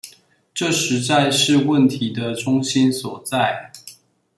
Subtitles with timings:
[0.55, 3.71] 這實在是問題的中心所在